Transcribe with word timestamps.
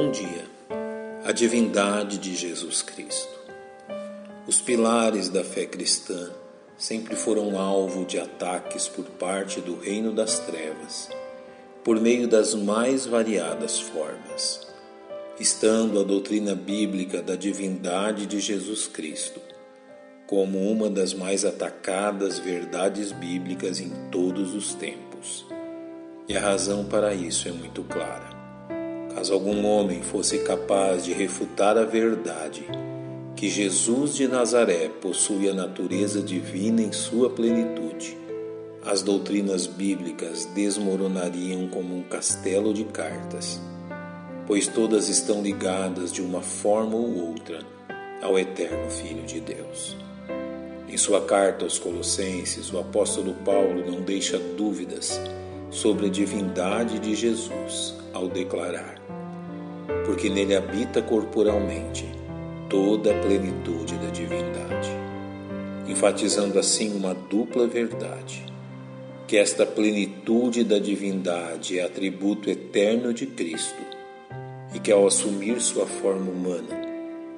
Bom 0.00 0.12
dia. 0.12 0.46
A 1.24 1.32
divindade 1.32 2.18
de 2.18 2.32
Jesus 2.32 2.82
Cristo. 2.82 3.36
Os 4.46 4.60
pilares 4.60 5.28
da 5.28 5.42
fé 5.42 5.66
cristã 5.66 6.30
sempre 6.76 7.16
foram 7.16 7.58
alvo 7.58 8.04
de 8.04 8.16
ataques 8.16 8.86
por 8.86 9.04
parte 9.06 9.60
do 9.60 9.76
reino 9.76 10.14
das 10.14 10.38
trevas, 10.38 11.08
por 11.82 12.00
meio 12.00 12.28
das 12.28 12.54
mais 12.54 13.06
variadas 13.06 13.80
formas. 13.80 14.68
Estando 15.40 15.98
a 15.98 16.04
doutrina 16.04 16.54
bíblica 16.54 17.20
da 17.20 17.34
divindade 17.34 18.24
de 18.24 18.38
Jesus 18.38 18.86
Cristo 18.86 19.40
como 20.28 20.60
uma 20.70 20.88
das 20.88 21.12
mais 21.12 21.44
atacadas 21.44 22.38
verdades 22.38 23.10
bíblicas 23.10 23.80
em 23.80 23.90
todos 24.12 24.54
os 24.54 24.74
tempos. 24.74 25.44
E 26.28 26.36
a 26.36 26.40
razão 26.40 26.84
para 26.84 27.12
isso 27.14 27.48
é 27.48 27.50
muito 27.50 27.82
clara. 27.82 28.37
Caso 29.18 29.34
algum 29.34 29.66
homem 29.66 30.00
fosse 30.00 30.38
capaz 30.44 31.04
de 31.04 31.12
refutar 31.12 31.76
a 31.76 31.82
verdade, 31.82 32.64
que 33.34 33.48
Jesus 33.48 34.14
de 34.14 34.28
Nazaré 34.28 34.88
possui 34.88 35.48
a 35.48 35.52
natureza 35.52 36.22
divina 36.22 36.80
em 36.80 36.92
sua 36.92 37.28
plenitude, 37.28 38.16
as 38.86 39.02
doutrinas 39.02 39.66
bíblicas 39.66 40.44
desmoronariam 40.54 41.66
como 41.66 41.96
um 41.96 42.02
castelo 42.04 42.72
de 42.72 42.84
cartas, 42.84 43.60
pois 44.46 44.68
todas 44.68 45.08
estão 45.08 45.42
ligadas 45.42 46.12
de 46.12 46.22
uma 46.22 46.40
forma 46.40 46.94
ou 46.94 47.30
outra 47.30 47.58
ao 48.22 48.38
eterno 48.38 48.88
Filho 48.88 49.24
de 49.24 49.40
Deus. 49.40 49.96
Em 50.88 50.96
sua 50.96 51.22
carta 51.22 51.64
aos 51.64 51.76
Colossenses, 51.76 52.72
o 52.72 52.78
apóstolo 52.78 53.34
Paulo 53.44 53.84
não 53.84 54.00
deixa 54.00 54.38
dúvidas 54.38 55.20
sobre 55.70 56.06
a 56.06 56.08
divindade 56.08 56.98
de 56.98 57.14
Jesus 57.14 57.94
ao 58.12 58.28
declarar: 58.28 59.00
Porque 60.06 60.28
nele 60.28 60.56
habita 60.56 61.02
corporalmente 61.02 62.06
toda 62.68 63.10
a 63.12 63.20
plenitude 63.22 63.94
da 63.96 64.10
divindade, 64.10 64.90
enfatizando 65.86 66.58
assim 66.58 66.94
uma 66.94 67.14
dupla 67.14 67.66
verdade, 67.66 68.44
que 69.26 69.36
esta 69.36 69.64
plenitude 69.66 70.64
da 70.64 70.78
divindade 70.78 71.78
é 71.78 71.84
atributo 71.84 72.50
eterno 72.50 73.12
de 73.12 73.26
Cristo 73.26 73.82
e 74.74 74.78
que 74.78 74.92
ao 74.92 75.06
assumir 75.06 75.60
sua 75.60 75.86
forma 75.86 76.30
humana, 76.30 76.88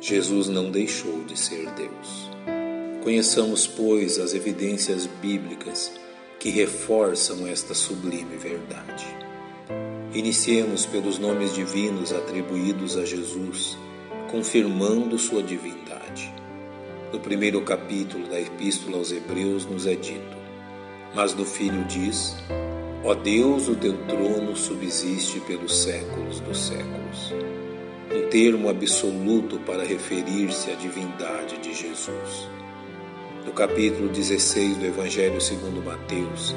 Jesus 0.00 0.48
não 0.48 0.70
deixou 0.70 1.24
de 1.24 1.38
ser 1.38 1.68
Deus. 1.72 2.30
Conheçamos, 3.02 3.66
pois, 3.66 4.18
as 4.18 4.34
evidências 4.34 5.06
bíblicas 5.22 5.92
que 6.38 6.50
reforçam 6.50 7.46
esta 7.46 7.74
sublime 7.74 8.36
verdade. 8.36 9.06
Iniciemos 10.12 10.86
pelos 10.86 11.18
nomes 11.18 11.54
divinos 11.54 12.12
atribuídos 12.12 12.96
a 12.96 13.04
Jesus, 13.04 13.76
confirmando 14.30 15.18
sua 15.18 15.42
divindade. 15.42 16.32
No 17.12 17.20
primeiro 17.20 17.60
capítulo 17.62 18.26
da 18.28 18.40
Epístola 18.40 18.98
aos 18.98 19.12
Hebreus 19.12 19.64
nos 19.66 19.86
é 19.86 19.94
dito: 19.94 20.36
Mas 21.14 21.32
do 21.32 21.44
Filho 21.44 21.84
diz: 21.84 22.34
Ó 23.04 23.14
Deus, 23.14 23.68
o 23.68 23.76
teu 23.76 23.96
trono 24.06 24.56
subsiste 24.56 25.40
pelos 25.40 25.82
séculos 25.82 26.40
dos 26.40 26.58
séculos. 26.66 27.34
Um 28.12 28.28
termo 28.28 28.68
absoluto 28.68 29.58
para 29.60 29.84
referir-se 29.84 30.70
à 30.70 30.74
divindade 30.74 31.58
de 31.58 31.74
Jesus. 31.74 32.48
No 33.46 33.52
capítulo 33.52 34.08
16 34.08 34.78
do 34.78 34.86
Evangelho 34.86 35.40
segundo 35.40 35.80
Mateus, 35.80 36.52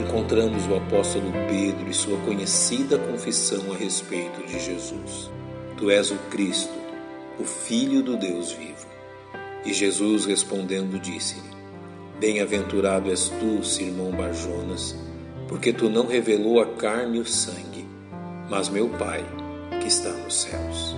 encontramos 0.00 0.64
o 0.68 0.76
apóstolo 0.76 1.32
Pedro 1.48 1.90
e 1.90 1.92
sua 1.92 2.16
conhecida 2.18 2.96
confissão 2.96 3.72
a 3.72 3.76
respeito 3.76 4.40
de 4.46 4.60
Jesus. 4.60 5.28
Tu 5.76 5.90
és 5.90 6.12
o 6.12 6.16
Cristo, 6.30 6.72
o 7.36 7.42
Filho 7.42 8.00
do 8.00 8.16
Deus 8.16 8.52
vivo. 8.52 8.86
E 9.64 9.72
Jesus 9.72 10.24
respondendo 10.24 11.00
disse-lhe: 11.00 11.50
Bem-aventurado 12.20 13.10
és 13.10 13.28
tu, 13.40 13.64
Simão 13.64 14.12
Barjonas, 14.12 14.96
porque 15.48 15.72
tu 15.72 15.90
não 15.90 16.06
revelou 16.06 16.60
a 16.60 16.66
carne 16.76 17.18
e 17.18 17.20
o 17.20 17.26
sangue, 17.26 17.84
mas 18.48 18.68
meu 18.68 18.88
Pai, 18.88 19.24
que 19.80 19.88
está 19.88 20.10
nos 20.10 20.42
céus 20.42 20.94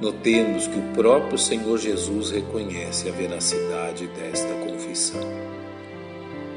notemos 0.00 0.66
que 0.66 0.78
o 0.78 0.94
próprio 0.94 1.36
Senhor 1.36 1.76
Jesus 1.76 2.30
reconhece 2.30 3.08
a 3.08 3.12
veracidade 3.12 4.06
desta 4.06 4.54
confissão. 4.54 5.20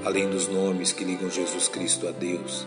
Além 0.05 0.29
dos 0.29 0.47
nomes 0.47 0.93
que 0.93 1.03
ligam 1.03 1.29
Jesus 1.29 1.67
Cristo 1.67 2.07
a 2.07 2.11
Deus, 2.11 2.65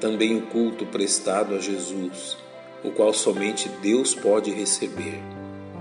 também 0.00 0.36
o 0.36 0.42
culto 0.42 0.86
prestado 0.86 1.54
a 1.54 1.58
Jesus, 1.58 2.36
o 2.84 2.90
qual 2.90 3.12
somente 3.12 3.68
Deus 3.80 4.14
pode 4.14 4.52
receber, 4.52 5.20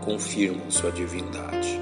confirmam 0.04 0.72
sua 0.72 0.92
divindade, 0.92 1.80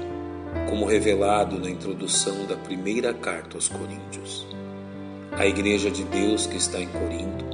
como 0.68 0.84
revelado 0.84 1.58
na 1.58 1.70
introdução 1.70 2.44
da 2.46 2.56
primeira 2.56 3.14
carta 3.14 3.56
aos 3.56 3.68
Coríntios. 3.68 4.46
A 5.32 5.46
Igreja 5.46 5.90
de 5.90 6.02
Deus 6.04 6.46
que 6.46 6.56
está 6.56 6.78
em 6.78 6.88
Corinto, 6.88 7.44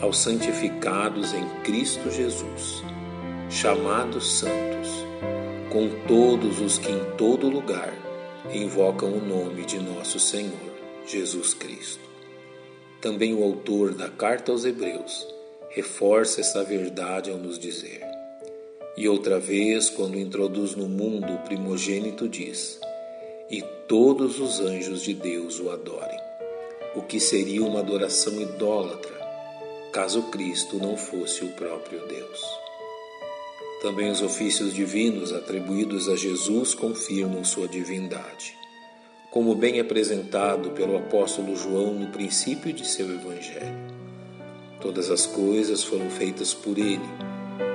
aos 0.00 0.18
santificados 0.18 1.34
em 1.34 1.44
Cristo 1.62 2.10
Jesus 2.10 2.82
chamados 3.50 4.38
santos, 4.38 5.04
com 5.72 5.88
todos 6.06 6.60
os 6.60 6.78
que 6.78 6.88
em 6.88 7.04
todo 7.18 7.48
lugar 7.48 7.92
invocam 8.54 9.12
o 9.12 9.20
nome 9.20 9.66
de 9.66 9.76
nosso 9.80 10.20
Senhor 10.20 10.70
Jesus 11.04 11.52
Cristo. 11.52 12.08
Também 13.00 13.34
o 13.34 13.42
autor 13.42 13.92
da 13.92 14.08
carta 14.08 14.52
aos 14.52 14.64
Hebreus 14.64 15.26
reforça 15.68 16.40
essa 16.40 16.62
verdade 16.62 17.28
ao 17.28 17.38
nos 17.38 17.58
dizer. 17.58 18.00
E 18.96 19.08
outra 19.08 19.40
vez, 19.40 19.90
quando 19.90 20.18
introduz 20.18 20.76
no 20.76 20.88
mundo 20.88 21.32
o 21.32 21.38
primogênito, 21.38 22.28
diz: 22.28 22.78
E 23.50 23.62
todos 23.88 24.38
os 24.38 24.60
anjos 24.60 25.02
de 25.02 25.12
Deus 25.12 25.58
o 25.58 25.70
adorem. 25.70 26.20
O 26.94 27.02
que 27.02 27.18
seria 27.18 27.64
uma 27.64 27.80
adoração 27.80 28.40
idólatra, 28.40 29.18
caso 29.92 30.22
Cristo 30.30 30.76
não 30.78 30.96
fosse 30.96 31.44
o 31.44 31.48
próprio 31.48 32.06
Deus. 32.06 32.59
Também 33.80 34.10
os 34.10 34.20
ofícios 34.20 34.74
divinos 34.74 35.32
atribuídos 35.32 36.06
a 36.06 36.14
Jesus 36.14 36.74
confirmam 36.74 37.42
sua 37.42 37.66
divindade, 37.66 38.54
como 39.30 39.54
bem 39.54 39.80
apresentado 39.80 40.70
pelo 40.72 40.98
apóstolo 40.98 41.56
João 41.56 41.94
no 41.94 42.08
princípio 42.08 42.74
de 42.74 42.86
seu 42.86 43.10
Evangelho. 43.10 43.90
Todas 44.82 45.10
as 45.10 45.24
coisas 45.24 45.82
foram 45.82 46.10
feitas 46.10 46.52
por 46.52 46.76
ele, 46.76 47.08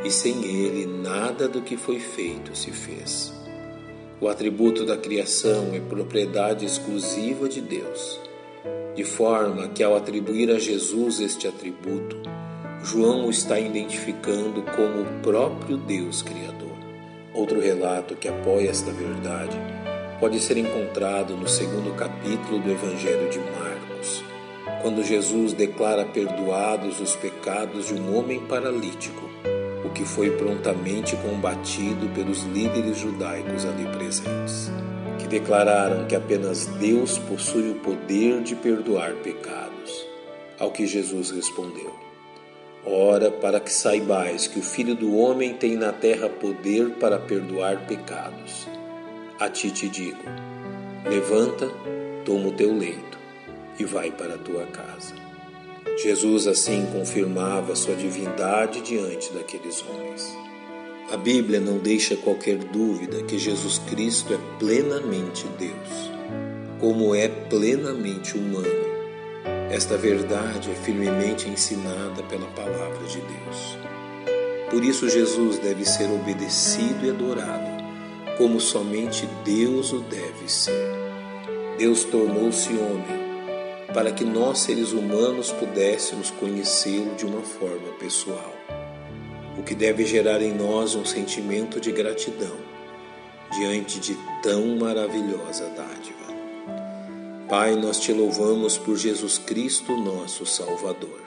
e 0.03 0.11
sem 0.11 0.43
ele 0.43 0.85
nada 0.85 1.47
do 1.47 1.61
que 1.61 1.75
foi 1.75 1.99
feito 1.99 2.55
se 2.55 2.69
fez. 2.71 3.33
O 4.21 4.27
atributo 4.27 4.85
da 4.85 4.97
criação 4.97 5.73
é 5.73 5.79
propriedade 5.79 6.65
exclusiva 6.65 7.49
de 7.49 7.61
Deus, 7.61 8.19
de 8.95 9.03
forma 9.03 9.67
que, 9.69 9.83
ao 9.83 9.95
atribuir 9.95 10.49
a 10.51 10.59
Jesus 10.59 11.19
este 11.19 11.47
atributo, 11.47 12.17
João 12.83 13.25
o 13.25 13.29
está 13.29 13.59
identificando 13.59 14.61
como 14.61 15.01
o 15.01 15.21
próprio 15.21 15.75
Deus 15.75 16.21
Criador. 16.21 16.77
Outro 17.33 17.59
relato 17.59 18.15
que 18.15 18.27
apoia 18.27 18.69
esta 18.69 18.91
verdade 18.91 19.57
pode 20.19 20.39
ser 20.39 20.57
encontrado 20.57 21.35
no 21.35 21.47
segundo 21.47 21.93
capítulo 21.95 22.59
do 22.59 22.71
Evangelho 22.71 23.29
de 23.29 23.39
Marcos, 23.39 24.23
quando 24.81 25.03
Jesus 25.03 25.51
declara 25.51 26.05
perdoados 26.05 27.01
os 27.01 27.15
pecados 27.15 27.87
de 27.87 27.95
um 27.95 28.17
homem 28.17 28.39
paralítico, 28.39 29.29
o 29.83 29.89
que 29.89 30.05
foi 30.05 30.31
prontamente 30.31 31.15
combatido 31.17 32.07
pelos 32.13 32.43
líderes 32.43 32.97
judaicos 32.97 33.65
ali 33.65 33.85
presentes, 33.97 34.71
que 35.19 35.27
declararam 35.27 36.05
que 36.05 36.15
apenas 36.15 36.65
Deus 36.65 37.17
possui 37.17 37.71
o 37.71 37.75
poder 37.75 38.41
de 38.41 38.55
perdoar 38.55 39.13
pecados. 39.15 40.05
Ao 40.59 40.71
que 40.71 40.85
Jesus 40.85 41.31
respondeu: 41.31 41.93
Ora, 42.85 43.31
para 43.31 43.59
que 43.59 43.71
saibais 43.71 44.47
que 44.47 44.59
o 44.59 44.63
Filho 44.63 44.95
do 44.95 45.17
Homem 45.17 45.53
tem 45.53 45.75
na 45.75 45.91
terra 45.91 46.29
poder 46.29 46.91
para 46.91 47.17
perdoar 47.17 47.85
pecados. 47.87 48.67
A 49.39 49.49
ti 49.49 49.71
te 49.71 49.89
digo: 49.89 50.23
levanta, 51.03 51.67
toma 52.23 52.49
o 52.49 52.51
teu 52.51 52.71
leito 52.71 53.17
e 53.79 53.85
vai 53.85 54.11
para 54.11 54.35
a 54.35 54.37
tua 54.37 54.65
casa. 54.67 55.15
Jesus 55.97 56.45
assim 56.45 56.85
confirmava 56.91 57.75
sua 57.75 57.95
divindade 57.95 58.81
diante 58.81 59.31
daqueles 59.33 59.83
homens. 59.87 60.37
A 61.11 61.17
Bíblia 61.17 61.59
não 61.59 61.77
deixa 61.77 62.15
qualquer 62.15 62.57
dúvida 62.57 63.23
que 63.23 63.37
Jesus 63.37 63.79
Cristo 63.79 64.33
é 64.33 64.39
plenamente 64.59 65.45
Deus, 65.57 66.11
como 66.79 67.13
é 67.13 67.27
plenamente 67.27 68.37
humano 68.37 68.85
esta 69.69 69.97
verdade 69.97 70.71
é 70.71 70.75
firmemente 70.75 71.49
ensinada 71.49 72.21
pela 72.23 72.45
palavra 72.51 73.05
de 73.07 73.19
Deus. 73.19 73.77
Por 74.69 74.83
isso, 74.83 75.09
Jesus 75.09 75.57
deve 75.57 75.83
ser 75.83 76.05
obedecido 76.05 77.05
e 77.05 77.09
adorado, 77.09 77.83
como 78.37 78.59
somente 78.61 79.27
Deus 79.43 79.91
o 79.91 79.99
deve 79.99 80.47
ser. 80.47 80.87
Deus 81.77 82.03
tornou-se 82.03 82.69
homem 82.69 83.25
para 83.93 84.11
que 84.11 84.23
nós, 84.23 84.59
seres 84.59 84.91
humanos, 84.91 85.51
pudéssemos 85.51 86.29
conhecê-lo 86.29 87.15
de 87.15 87.25
uma 87.25 87.41
forma 87.41 87.91
pessoal. 87.99 88.53
Que 89.65 89.73
deve 89.73 90.05
gerar 90.05 90.41
em 90.41 90.53
nós 90.53 90.95
um 90.95 91.03
sentimento 91.03 91.81
de 91.81 91.91
gratidão 91.91 92.55
diante 93.51 93.99
de 93.99 94.15
tão 94.43 94.77
maravilhosa 94.77 95.65
dádiva. 95.69 96.25
Pai, 97.47 97.75
nós 97.75 97.99
te 97.99 98.11
louvamos 98.11 98.77
por 98.77 98.97
Jesus 98.97 99.37
Cristo, 99.37 99.95
nosso 99.95 100.45
Salvador. 100.45 101.21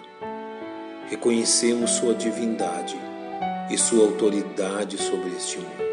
Reconhecemos 1.08 1.92
Sua 1.92 2.14
divindade 2.14 2.96
e 3.70 3.78
Sua 3.78 4.04
autoridade 4.04 4.98
sobre 4.98 5.30
este 5.30 5.58
mundo. 5.58 5.88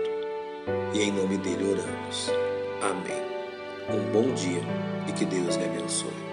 E 0.93 1.01
em 1.01 1.11
nome 1.11 1.37
dele 1.37 1.63
oramos. 1.63 2.29
Amém. 2.81 3.25
Um 3.89 4.11
bom 4.11 4.33
dia 4.33 4.61
e 5.07 5.11
que 5.11 5.25
Deus 5.25 5.55
lhe 5.55 5.65
abençoe. 5.65 6.24